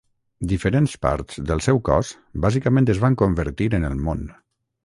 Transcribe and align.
Diferents 0.51 0.95
parts 1.07 1.43
del 1.51 1.61
seu 1.67 1.83
cos, 1.91 2.11
bàsicament 2.47 2.91
es 2.95 3.03
van 3.07 3.19
convertir 3.25 3.73
en 3.81 3.87
el 3.93 4.03
món. 4.09 4.29